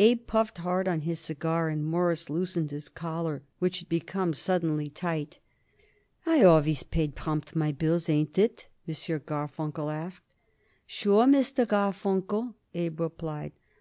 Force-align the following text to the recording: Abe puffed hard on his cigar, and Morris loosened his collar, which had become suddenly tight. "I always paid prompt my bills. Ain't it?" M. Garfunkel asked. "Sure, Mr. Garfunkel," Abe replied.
Abe 0.00 0.26
puffed 0.26 0.58
hard 0.58 0.88
on 0.88 1.02
his 1.02 1.20
cigar, 1.20 1.68
and 1.68 1.84
Morris 1.84 2.28
loosened 2.28 2.72
his 2.72 2.88
collar, 2.88 3.44
which 3.60 3.78
had 3.78 3.88
become 3.88 4.34
suddenly 4.34 4.88
tight. 4.88 5.38
"I 6.26 6.42
always 6.42 6.82
paid 6.82 7.14
prompt 7.14 7.54
my 7.54 7.70
bills. 7.70 8.08
Ain't 8.08 8.36
it?" 8.38 8.66
M. 8.88 8.94
Garfunkel 9.24 9.88
asked. 9.88 10.26
"Sure, 10.84 11.26
Mr. 11.26 11.64
Garfunkel," 11.64 12.54
Abe 12.74 12.98
replied. 12.98 13.52